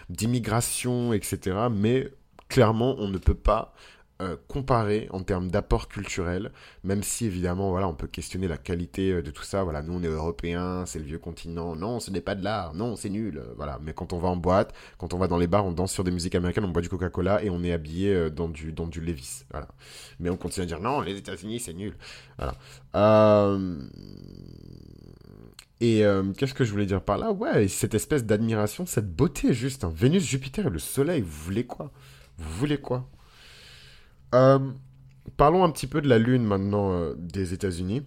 [0.10, 1.56] d'immigration, etc.
[1.72, 2.10] Mais
[2.50, 3.74] clairement, on ne peut pas
[4.20, 6.52] euh, comparé en termes d'apport culturel,
[6.84, 9.64] même si évidemment, voilà, on peut questionner la qualité euh, de tout ça.
[9.64, 11.76] Voilà, nous on est européens, c'est le vieux continent.
[11.76, 12.74] Non, ce n'est pas de l'art.
[12.74, 13.38] Non, c'est nul.
[13.38, 13.80] Euh, voilà.
[13.84, 16.04] Mais quand on va en boîte, quand on va dans les bars, on danse sur
[16.04, 19.02] des musiques américaines, on boit du Coca-Cola et on est habillé dans du dans du
[19.02, 19.44] Levis.
[19.52, 19.68] Voilà.
[20.20, 21.96] Mais on continue à dire non, les États-Unis c'est nul.
[22.38, 22.56] Voilà.
[25.80, 26.04] Et
[26.38, 27.32] qu'est-ce que je voulais dire par là?
[27.32, 29.84] Ouais, cette espèce d'admiration, cette beauté juste.
[29.84, 29.94] Hein.
[29.96, 31.92] Vénus, Jupiter et le Soleil, vous voulez quoi?
[32.40, 33.08] Vous voulez quoi?
[34.34, 34.60] Euh,
[35.38, 38.04] parlons un petit peu de la Lune maintenant euh, des États-Unis.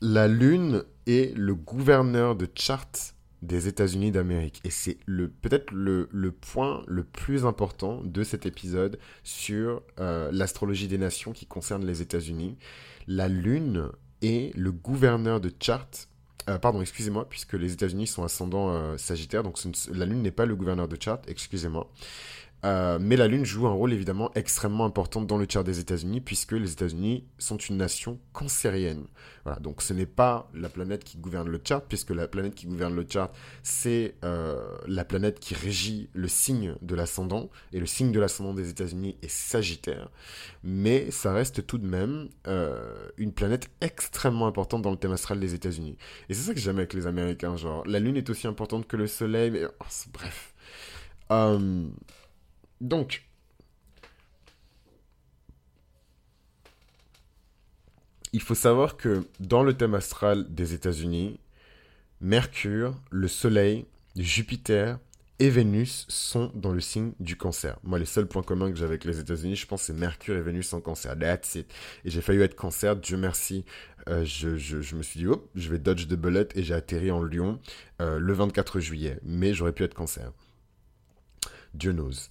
[0.00, 4.60] La Lune est le gouverneur de charte des États-Unis d'Amérique.
[4.64, 10.88] Et c'est le, peut-être le, point le plus important de cet épisode sur euh, l'astrologie
[10.88, 12.56] des nations qui concerne les États-Unis.
[13.06, 13.88] La Lune
[14.22, 16.08] est le gouverneur de charte.
[16.60, 19.58] pardon, excusez-moi, puisque les États-Unis sont ascendants Sagittaire, donc
[19.92, 21.88] la Lune n'est pas le gouverneur de charte, excusez-moi.
[22.64, 26.20] Euh, mais la Lune joue un rôle évidemment extrêmement important dans le tiers des États-Unis,
[26.20, 29.06] puisque les États-Unis sont une nation cancérienne.
[29.44, 32.66] Voilà, donc ce n'est pas la planète qui gouverne le chart, puisque la planète qui
[32.66, 37.86] gouverne le chart, c'est euh, la planète qui régit le signe de l'ascendant, et le
[37.86, 40.10] signe de l'ascendant des États-Unis est Sagittaire.
[40.64, 45.38] Mais ça reste tout de même euh, une planète extrêmement importante dans le thème astral
[45.38, 45.96] des États-Unis.
[46.28, 48.96] Et c'est ça que j'aime avec les Américains, genre la Lune est aussi importante que
[48.96, 50.54] le Soleil, mais oh, bref.
[52.80, 53.24] Donc,
[58.32, 61.40] il faut savoir que dans le thème astral des États-Unis,
[62.20, 63.86] Mercure, le Soleil,
[64.16, 64.98] Jupiter
[65.40, 67.78] et Vénus sont dans le signe du cancer.
[67.84, 70.42] Moi, les seuls points communs que j'ai avec les États-Unis, je pense, c'est Mercure et
[70.42, 71.16] Vénus en cancer.
[71.16, 71.72] That's it.
[72.04, 73.64] Et j'ai failli être cancer, Dieu merci.
[74.08, 77.22] Euh, je, me suis dit, hop, je vais dodge de bullet et j'ai atterri en
[77.22, 77.60] Lyon
[78.00, 79.20] euh, le 24 juillet.
[79.22, 80.32] Mais j'aurais pu être cancer.
[81.74, 82.30] Dieu knows.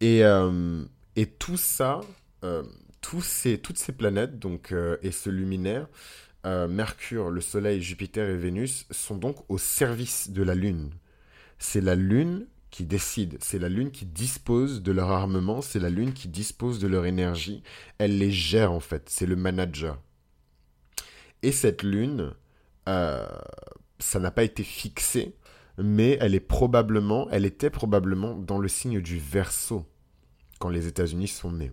[0.00, 0.84] Et, euh,
[1.16, 2.00] et tout ça,
[2.44, 2.62] euh,
[3.00, 5.88] tous ces, toutes ces planètes donc, euh, et ce luminaire,
[6.68, 10.90] Mercure, le Soleil, Jupiter et Vénus, sont donc au service de la Lune.
[11.58, 15.90] C'est la Lune qui décide, c'est la Lune qui dispose de leur armement, c'est la
[15.90, 17.64] Lune qui dispose de leur énergie,
[17.98, 20.00] elle les gère en fait, c'est le manager.
[21.42, 22.32] Et cette Lune,
[22.86, 25.34] ça n'a pas été fixé,
[25.78, 29.84] mais elle est probablement, elle était probablement dans le signe du Verseau
[30.58, 31.72] quand les États-Unis sont nés.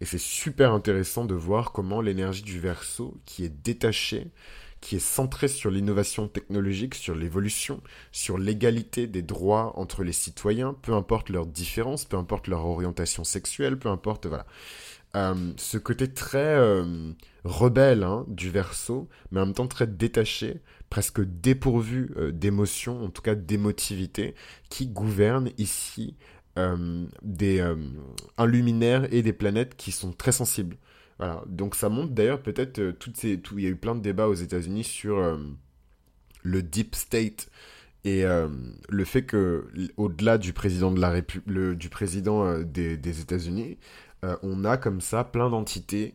[0.00, 4.28] Et c'est super intéressant de voir comment l'énergie du Verseau, qui est détachée,
[4.80, 10.74] qui est centrée sur l'innovation technologique, sur l'évolution, sur l'égalité des droits entre les citoyens,
[10.80, 14.46] peu importe leurs différences, peu importe leur orientation sexuelle, peu importe, voilà.
[15.16, 17.12] Euh, ce côté très euh,
[17.44, 20.60] rebelle hein, du verso, mais en même temps très détaché,
[20.90, 24.34] presque dépourvu euh, d'émotion, en tout cas d'émotivité,
[24.68, 26.16] qui gouverne ici
[27.22, 27.60] des,
[28.36, 30.76] un luminaire et des planètes qui sont très sensibles.
[31.46, 33.40] Donc ça montre d'ailleurs peut-être toutes ces...
[33.52, 35.38] Il y a eu plein de débats aux États-Unis sur
[36.42, 37.48] le deep state
[38.04, 43.78] et le fait que, au-delà du président de la République, du président des, États-Unis,
[44.24, 46.14] euh, on a comme ça plein d'entités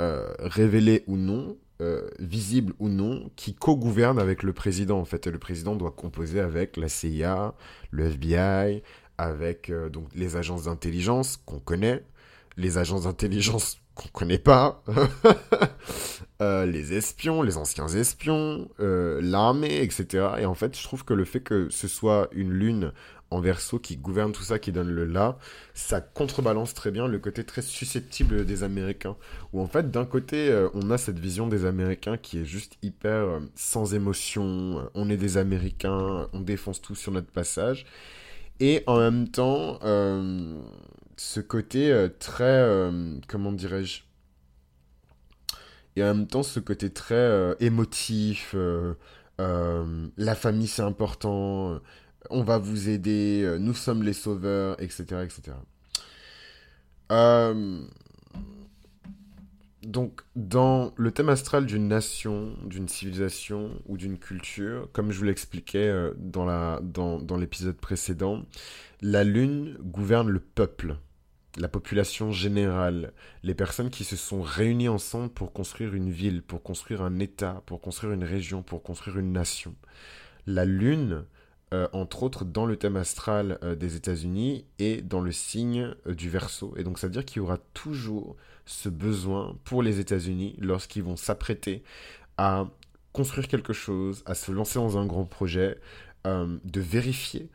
[0.00, 5.26] euh, révélées ou non, euh, visibles ou non, qui co-gouvernent avec le président en fait.
[5.26, 7.54] Le président doit composer avec la CIA,
[7.90, 8.82] le FBI,
[9.18, 12.04] avec donc les agences d'intelligence qu'on connaît,
[12.56, 14.84] les agences d'intelligence qu'on connaît pas,
[16.40, 20.28] les espions, les anciens espions, l'armée, etc.
[20.38, 22.92] Et en fait, je trouve que le fait que ce soit une lune
[23.30, 25.38] en verso qui gouverne tout ça, qui donne le là,
[25.74, 29.16] ça contrebalance très bien le côté très susceptible des Américains.
[29.52, 32.78] Où en fait, d'un côté, euh, on a cette vision des Américains qui est juste
[32.82, 37.86] hyper euh, sans émotion, euh, on est des Américains, on défonce tout sur notre passage.
[38.60, 39.78] Et en même temps,
[41.18, 42.90] ce côté très,
[43.28, 44.00] comment dirais-je,
[45.94, 48.56] et en même temps ce côté très émotif,
[49.38, 51.80] la famille c'est important,
[52.30, 55.22] on va vous aider, euh, nous sommes les sauveurs, etc.
[55.24, 55.56] etc.
[57.12, 57.84] Euh,
[59.82, 65.24] donc, dans le thème astral d'une nation, d'une civilisation ou d'une culture, comme je vous
[65.24, 68.44] l'expliquais euh, dans, dans l'épisode précédent,
[69.00, 70.96] la Lune gouverne le peuple,
[71.56, 73.12] la population générale,
[73.42, 77.62] les personnes qui se sont réunies ensemble pour construire une ville, pour construire un État,
[77.66, 79.74] pour construire une région, pour construire une nation.
[80.46, 81.24] La Lune
[81.74, 86.14] euh, entre autres dans le thème astral euh, des États-Unis et dans le signe euh,
[86.14, 86.72] du Verseau.
[86.76, 91.02] Et donc ça veut dire qu'il y aura toujours ce besoin pour les États-Unis lorsqu'ils
[91.02, 91.82] vont s'apprêter
[92.36, 92.68] à
[93.12, 95.80] construire quelque chose, à se lancer dans un grand projet,
[96.24, 97.48] de vérifier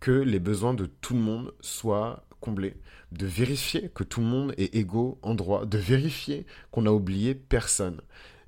[0.00, 2.76] que les besoins de tout le monde soient comblés,
[3.12, 7.36] de vérifier que tout le monde est égaux en droit, de vérifier qu'on n'a oublié
[7.36, 8.00] personne,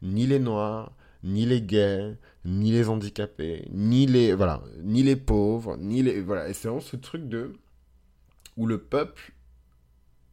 [0.02, 5.77] ni les Noirs, ni les gays, ni les handicapés, ni les voilà, ni les pauvres,
[5.77, 6.48] ni les voilà.
[6.48, 7.53] Et c'est vraiment ce truc de
[8.57, 9.33] où le peuple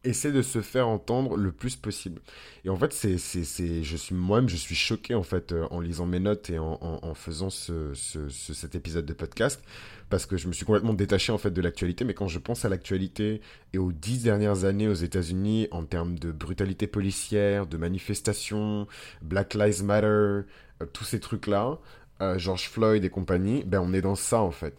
[0.05, 2.21] essaie de se faire entendre le plus possible.
[2.63, 5.79] Et en fait, c'est, c'est, je suis moi-même, je suis choqué en fait euh, en
[5.79, 9.61] lisant mes notes et en, faisant ce, ce, cet épisode de podcast
[10.09, 12.05] parce que je me suis complètement détaché en fait de l'actualité.
[12.05, 13.41] Mais quand je pense à l'actualité
[13.73, 18.87] et aux dix dernières années aux États-Unis en termes de brutalité policière, de manifestations,
[19.21, 20.45] Black Lives Matter, euh,
[20.93, 21.79] tous ces trucs là,
[22.21, 24.75] euh, George Floyd et compagnie, ben on est dans ça en fait.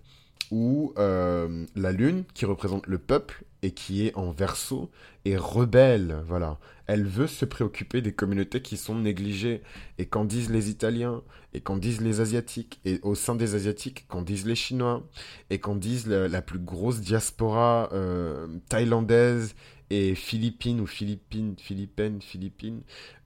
[0.52, 4.92] Où la lune, qui représente le peuple et qui est en verso,
[5.24, 6.60] est rebelle, voilà.
[6.86, 9.60] Elle veut se préoccuper des communautés qui sont négligées.
[9.98, 11.20] Et qu'en disent les Italiens,
[11.52, 15.04] et qu'en disent les Asiatiques, et au sein des Asiatiques, qu'en disent les Chinois,
[15.50, 19.56] et qu'en disent la, plus grosse diaspora euh, thaïlandaise
[19.90, 22.80] et philippine ou philippines, philippines, philippines,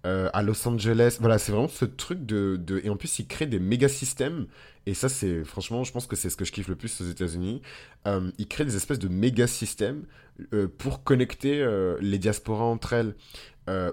[0.06, 1.16] euh, à Los Angeles.
[1.20, 4.46] Voilà, c'est vraiment ce truc de, de, Et en plus, ils créent des méga systèmes.
[4.86, 7.04] Et ça, c'est franchement, je pense que c'est ce que je kiffe le plus aux
[7.04, 7.62] États-Unis.
[8.06, 10.04] Euh, ils créent des espèces de méga systèmes
[10.52, 11.66] euh, pour connecter
[12.00, 13.14] les diasporas entre elles.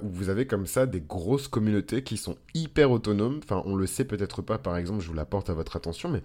[0.01, 3.39] où vous avez comme ça des grosses communautés qui sont hyper autonomes.
[3.43, 6.23] Enfin, on le sait peut-être pas, par exemple, je vous l'apporte à votre attention, mais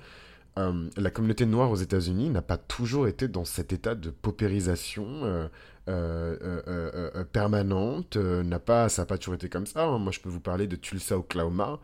[0.56, 5.48] la communauté noire aux États-Unis n'a pas toujours été dans cet état de paupérisation
[5.88, 6.36] euh,
[6.68, 8.16] euh, permanente.
[8.16, 9.84] n'a pas, ça n'a pas toujours été comme ça.
[9.84, 9.98] Hein.
[9.98, 11.80] Moi, je peux vous parler de Tulsa, Oklahoma.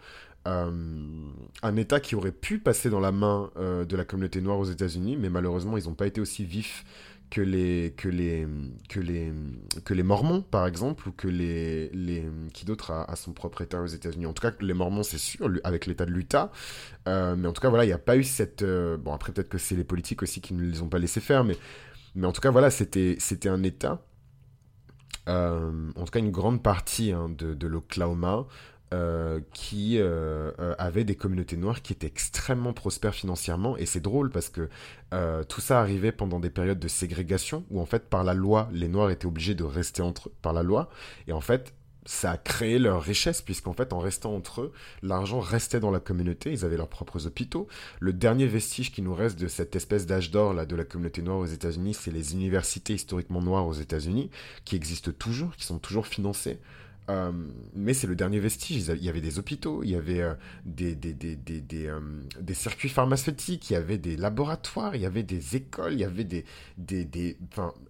[0.46, 5.16] un État qui aurait pu passer dans la main de la communauté noire aux États-Unis,
[5.16, 6.84] mais malheureusement, ils n'ont pas été aussi vifs
[7.30, 8.46] que les que les
[8.88, 9.30] que les
[9.84, 13.82] que les Mormons par exemple ou que les les qui d'autre a, son propre État
[13.82, 14.24] aux États-Unis.
[14.24, 16.50] En tout cas, les Mormons c'est sûr avec l'État de l'Utah,
[17.06, 19.58] mais en tout cas voilà, il n'y a pas eu cette bon après peut-être que
[19.58, 21.58] c'est les politiques aussi qui ne les ont pas laissé faire, mais
[22.18, 24.02] mais en tout cas, voilà, c'était, un État,
[25.28, 28.46] euh, en tout cas une grande partie hein, de, l'Oklahoma,
[28.92, 33.76] euh, qui euh, avait des communautés noires qui étaient extrêmement prospères financièrement.
[33.76, 34.68] Et c'est drôle parce que
[35.48, 38.88] tout ça arrivait pendant des périodes de ségrégation où en fait par la loi, les
[38.88, 40.90] noirs étaient obligés de rester entre par la loi.
[41.28, 41.72] Et en fait,
[42.08, 46.00] ça a créé leur richesse, puisqu'en fait, en restant entre eux, l'argent restait dans la
[46.00, 47.68] communauté, ils avaient leurs propres hôpitaux.
[48.00, 51.20] Le dernier vestige qui nous reste de cette espèce d'âge d'or là de la communauté
[51.20, 54.30] noire aux États-Unis, c'est les universités historiquement noires aux États-Unis,
[54.64, 56.58] qui existent toujours, qui sont toujours financées.
[57.08, 57.32] Euh,
[57.74, 58.88] mais c'est le dernier vestige.
[58.88, 60.34] Il y avait des hôpitaux, il y avait euh,
[60.80, 62.00] euh,
[62.40, 66.04] des, circuits pharmaceutiques, il y avait des laboratoires, il y avait des écoles, il y
[66.04, 66.44] avait des,
[66.76, 67.38] des, des,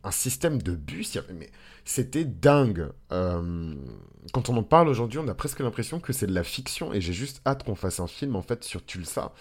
[0.05, 1.19] un système de bus.
[1.35, 1.51] mais
[1.85, 2.91] c'était dingue.
[3.11, 7.01] quand on en parle aujourd'hui, on a presque l'impression que c'est de la fiction et
[7.01, 9.33] j'ai juste hâte qu'on fasse un film en fait sur Tulsa.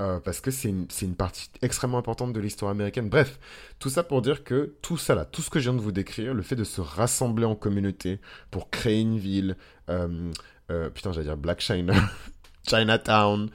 [0.00, 3.10] Euh, parce que c'est une, partie extrêmement importante de l'histoire américaine.
[3.10, 3.38] Bref,
[3.78, 5.92] tout ça pour dire que tout ça là, tout ce que je viens de vous
[5.92, 8.18] décrire, le fait de se rassembler en communauté
[8.50, 9.56] pour créer une ville,
[9.90, 10.32] euh,
[10.70, 11.92] euh, putain j'allais dire Black China,
[12.66, 13.50] Chinatown,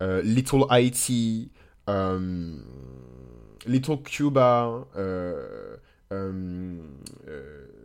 [0.00, 1.50] Little Haiti,
[3.66, 4.86] Little Cuba,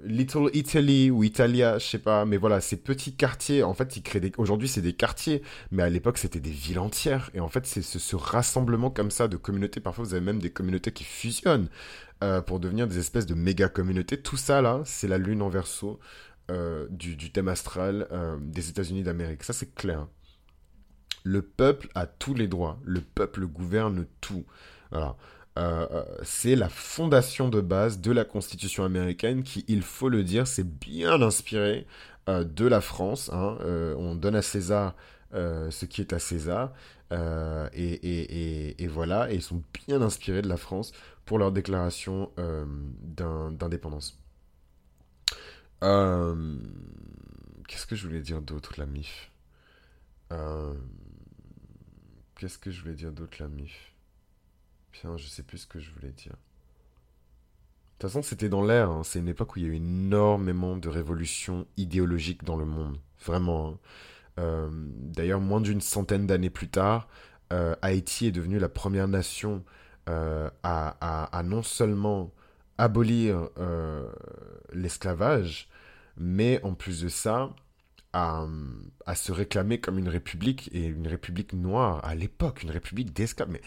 [0.04, 4.04] Little Italy ou Italia, je sais pas, mais voilà, ces petits quartiers, en fait, ils
[4.04, 4.32] créent.
[4.38, 7.30] Aujourd'hui, c'est des quartiers, mais à l'époque, c'était des villes entières.
[7.34, 9.80] Et en fait, c'est ce, rassemblement comme ça de communautés.
[9.80, 11.70] Parfois, vous avez même des communautés qui fusionnent
[12.24, 14.22] euh, pour devenir des espèces de méga communautés.
[14.22, 16.00] Tout ça, là, c'est la lune en verso
[16.50, 19.44] euh, du, thème astral euh, des États-Unis d'Amérique.
[19.44, 20.08] Ça, c'est clair.
[21.24, 22.80] Le peuple a tous les droits.
[22.86, 24.46] Le peuple gouverne tout.
[24.92, 25.18] Voilà.
[25.58, 30.24] Euh, euh, c'est la fondation de base de la Constitution américaine qui, il faut le
[30.24, 31.88] dire, s'est bien inspirée
[32.30, 33.32] euh, de la France.
[33.34, 33.58] Hein.
[33.98, 34.96] on donne à César
[35.34, 36.74] ce qui est à César.
[37.12, 40.92] Et, voilà, et ils sont bien inspirés de la France
[41.26, 42.32] pour leur déclaration
[43.02, 44.20] d'indépendance.
[47.68, 49.32] Qu'est-ce que je voulais dire d'autre, la MIF?
[52.36, 53.97] Qu'est-ce que je voulais dire d'autre, la MIF?
[55.18, 56.34] Je sais plus ce que je voulais dire.
[57.98, 58.92] De toute façon, c'était dans l'air.
[58.92, 59.02] Hein.
[59.04, 63.00] C'est une époque où il y a eu énormément de révolutions idéologiques dans le monde.
[63.26, 63.70] Vraiment.
[63.70, 63.80] Hein.
[64.40, 67.08] Euh, d'ailleurs, moins d'une centaine d'années plus tard,
[67.52, 69.64] euh, Haïti est devenue la première nation
[70.10, 72.32] euh, à, non seulement
[72.78, 73.50] abolir
[74.72, 75.68] l'esclavage,
[76.18, 77.50] mais en plus de ça,
[78.14, 78.46] à,
[79.16, 83.58] se réclamer comme une république, et une république noire à l'époque, une république d'esclaves.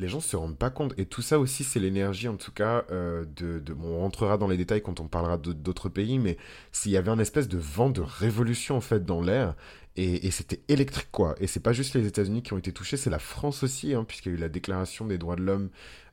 [0.00, 0.94] Les gens se rendent pas compte.
[0.98, 4.56] Et tout ça aussi, c'est l'énergie, en tout cas, euh, de, on rentrera dans les
[4.56, 6.38] détails quand on parlera d'autres pays, mais
[6.72, 9.54] s'il y avait un espèce de vent de révolution, en fait, dans l'air,
[9.96, 11.34] et, c'était électrique, quoi.
[11.40, 14.04] Et c'est pas juste les États-Unis qui ont été touchés, c'est la France aussi, hein,
[14.04, 15.68] puisqu'il y a eu la Déclaration des droits de l'homme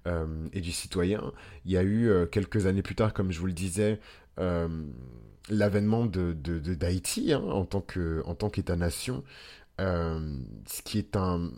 [0.08, 1.32] euh, et du citoyen.
[1.63, 4.00] Il y a eu, euh, quelques années plus tard, comme je vous le disais,
[5.50, 9.23] l'avènement de, d'Haïti hein, en tant qu'État-nation.
[9.80, 10.20] Euh,
[10.66, 11.52] ce qui est un,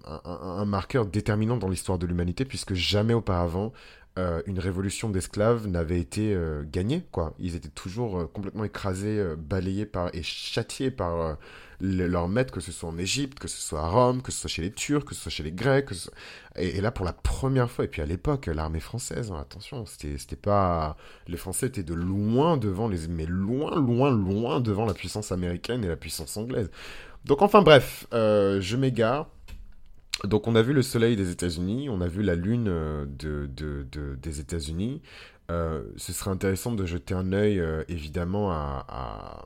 [0.66, 3.72] marqueur déterminant dans l'histoire de l'humanité, puisque jamais auparavant
[4.18, 7.06] euh, une révolution d'esclaves n'avait été euh, gagnée.
[7.12, 7.34] Quoi.
[7.40, 11.38] Ils étaient toujours complètement écrasés, balayés par, et châtiés par
[11.80, 14.50] leurs maîtres, que ce soit en Égypte, que ce soit à Rome, que ce soit
[14.50, 15.90] chez les Turcs, que ce soit chez les Grecs.
[16.58, 20.36] et, là, pour la première fois, et puis à l'époque, l'armée française, hein, attention, c'était
[20.36, 20.98] pas...
[21.28, 23.08] Les Français étaient de loin devant les...
[23.08, 26.70] Mais loin, loin, loin devant la puissance américaine et la puissance anglaise.
[27.30, 29.28] Donc enfin bref, euh, je m'égare.
[30.24, 34.16] Donc on a vu le soleil des États-Unis, on a vu la lune euh, de,
[34.16, 35.04] des États-Unis.
[35.52, 39.46] Euh, ce serait intéressant de jeter un œil évidemment à,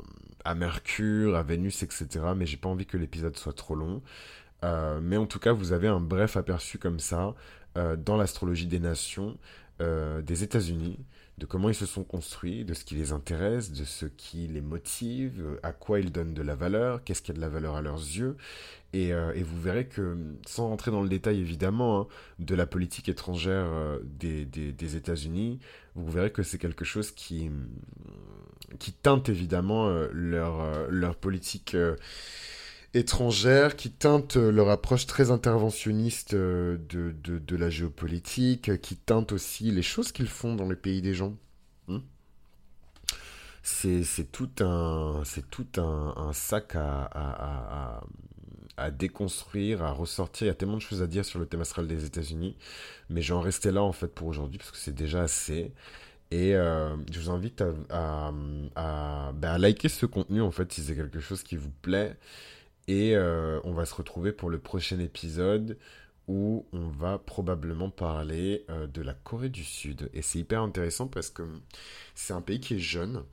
[0.56, 2.08] Mercure, à Vénus, etc.
[2.38, 4.02] Mais j'ai pas envie que l'épisode soit trop long.
[5.02, 7.36] mais en tout cas, vous avez un bref aperçu comme ça
[7.76, 9.38] dans l'astrologie des nations
[9.80, 11.00] des États-Unis
[11.40, 14.62] de comment ils se sont construits, de ce qui les intéresse, de ce qui les
[14.62, 17.82] motive, à quoi ils donnent de la valeur, qu'est-ce qui a de la valeur à
[17.82, 18.38] leurs yeux.
[18.94, 20.16] Et, euh, vous verrez que,
[20.46, 25.60] sans rentrer dans le détail évidemment hein, de la politique étrangère euh, des, États-Unis,
[25.96, 27.50] vous verrez que c'est quelque chose qui,
[28.78, 31.76] qui teinte évidemment euh, leur, leur politique
[32.94, 39.72] étrangère qui teinte leur approche très interventionniste euh, de, de, la géopolitique, qui teinte aussi
[39.72, 41.36] les choses qu'ils font dans les pays des gens.
[41.88, 42.00] Hmm
[43.64, 48.02] c'est tout un, tout un, sac à,
[48.76, 50.46] à, déconstruire, à ressortir.
[50.46, 52.58] Il y a tellement de choses à dire sur le thème astral des États-Unis,
[53.10, 55.72] mais je vais en rester là en fait pour aujourd'hui parce que c'est déjà assez.
[56.32, 58.34] Et euh, je vous invite à,
[58.76, 62.18] à, ben, à, liker ce contenu en fait si c'est quelque chose qui vous plaît.
[62.88, 65.78] Et euh, on va se retrouver pour le prochain épisode
[66.28, 70.10] où on va probablement parler euh, de la Corée du Sud.
[70.14, 71.44] Et c'est hyper intéressant parce que
[72.16, 73.24] c'est un pays qui est jeune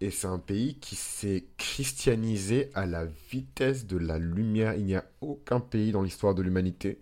[0.00, 4.74] et c'est un pays qui s'est christianisé à la vitesse de la lumière.
[4.74, 6.98] Il n'y a aucun pays dans l'histoire de l'humanité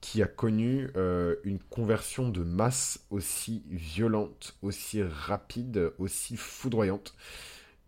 [0.00, 7.14] qui a connu euh, une conversion de masse aussi violente, aussi rapide, aussi foudroyante.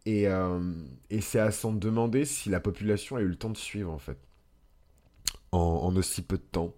[0.06, 0.26] Et,
[1.10, 3.98] et c'est à s'en demander si la population a eu le temps de suivre, en
[3.98, 4.18] fait,
[5.52, 6.74] en, aussi peu de temps.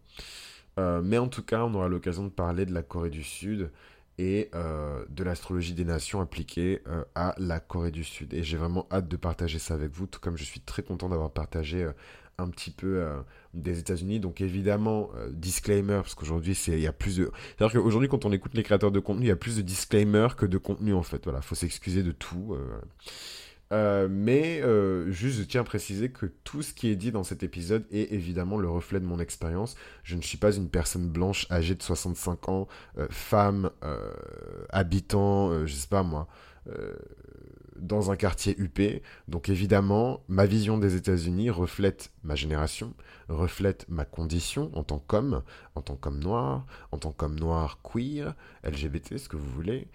[0.77, 3.70] mais en tout cas, on aura l'occasion de parler de la Corée du Sud
[4.18, 8.33] et euh, de l'astrologie des nations appliquée euh, à la Corée du Sud.
[8.35, 11.09] Et j'ai vraiment hâte de partager ça avec vous, tout comme je suis très content
[11.09, 11.93] d'avoir partagé euh,
[12.39, 13.05] un petit peu
[13.55, 14.20] des États-Unis.
[14.20, 17.30] Donc évidemment, disclaimer, parce qu'aujourd'hui, il y plus de...
[17.57, 20.28] C'est-à-dire qu'aujourd'hui, quand on écoute les créateurs de contenu, il y a plus de disclaimer
[20.37, 21.24] que de contenu, en fait.
[21.24, 22.57] Voilà, faut s'excuser de tout.
[23.72, 27.24] Euh, mais euh, juste, je tiens à préciser que tout ce qui est dit dans
[27.24, 29.76] cet épisode est évidemment le reflet de mon expérience.
[30.05, 32.68] Je ne suis pas une personne blanche âgée de 65 ans,
[32.99, 33.70] euh, femme,
[34.70, 36.28] habitant, je sais pas moi,
[37.81, 38.81] dans un quartier UP.
[39.29, 42.95] Donc évidemment, ma vision des États-Unis reflète ma génération,
[43.29, 45.43] reflète ma condition en tant qu'homme,
[45.74, 49.89] en tant qu'homme noir, en tant qu'homme noir queer, LGBT, ce que vous voulez.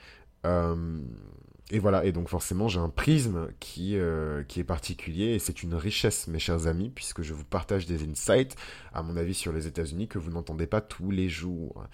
[1.74, 5.64] Et voilà, et donc forcément j'ai un prisme qui, euh, qui est particulier et c'est
[5.64, 8.58] une richesse mes chers amis puisque je vous partage des insights
[8.94, 11.86] à mon avis sur les États-Unis que vous n'entendez pas tous les jours.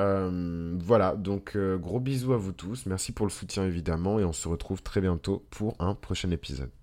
[0.00, 4.24] Euh, voilà, donc euh, gros bisous à vous tous, merci pour le soutien évidemment et
[4.24, 6.77] on se retrouve très bientôt pour un prochain épisode.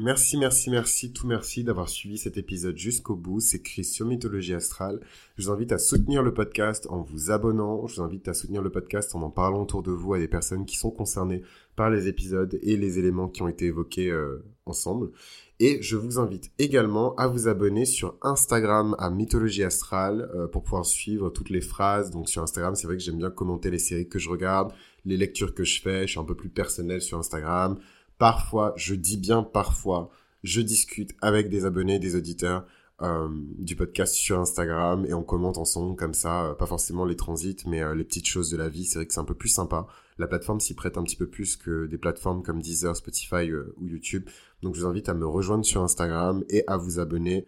[0.00, 3.40] Merci, merci, merci, tout merci d'avoir suivi cet épisode jusqu'au bout.
[3.40, 5.00] C'est Chris sur Mythologie Astrale.
[5.36, 7.84] Je vous invite à soutenir le podcast en vous abonnant.
[7.88, 10.28] Je vous invite à soutenir le podcast en en parlant autour de vous à des
[10.28, 11.42] personnes qui sont concernées
[11.74, 15.10] par les épisodes et les éléments qui ont été évoqués euh, ensemble.
[15.58, 20.62] Et je vous invite également à vous abonner sur Instagram à Mythologie Astrale euh, pour
[20.62, 22.12] pouvoir suivre toutes les phrases.
[22.12, 24.72] Donc sur Instagram, c'est vrai que j'aime bien commenter les séries que je regarde,
[25.04, 26.02] les lectures que je fais.
[26.02, 27.80] Je suis un peu plus personnel sur Instagram.
[28.18, 30.10] Parfois, je dis bien parfois,
[30.42, 32.66] je discute avec des abonnés, des auditeurs
[33.00, 37.14] euh, du podcast sur Instagram et on commente ensemble comme ça, euh, pas forcément les
[37.14, 38.86] transits, mais euh, les petites choses de la vie.
[38.86, 39.86] C'est vrai que c'est un peu plus sympa.
[40.18, 43.86] La plateforme s'y prête un petit peu plus que des plateformes comme Deezer, Spotify ou
[43.86, 44.28] YouTube.
[44.62, 47.46] Donc je vous invite à me rejoindre sur Instagram et à vous abonner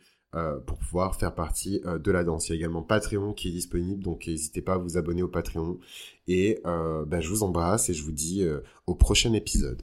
[0.67, 2.49] pour pouvoir faire partie de la danse.
[2.49, 5.29] Il y a également Patreon qui est disponible, donc n'hésitez pas à vous abonner au
[5.29, 5.81] Patreon.
[6.29, 8.47] Et ben, je vous embrasse et je vous dis
[8.87, 9.83] au prochain épisode.